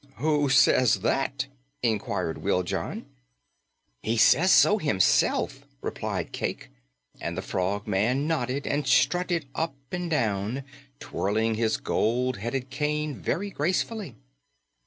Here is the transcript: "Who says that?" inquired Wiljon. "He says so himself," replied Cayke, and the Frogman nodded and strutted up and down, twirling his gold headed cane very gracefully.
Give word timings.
"Who 0.15 0.49
says 0.49 1.01
that?" 1.01 1.45
inquired 1.83 2.39
Wiljon. 2.39 3.05
"He 4.01 4.17
says 4.17 4.51
so 4.51 4.79
himself," 4.79 5.63
replied 5.79 6.31
Cayke, 6.33 6.71
and 7.19 7.37
the 7.37 7.43
Frogman 7.43 8.25
nodded 8.25 8.65
and 8.65 8.87
strutted 8.87 9.45
up 9.53 9.75
and 9.91 10.09
down, 10.09 10.63
twirling 10.99 11.53
his 11.53 11.77
gold 11.77 12.37
headed 12.37 12.71
cane 12.71 13.15
very 13.21 13.51
gracefully. 13.51 14.15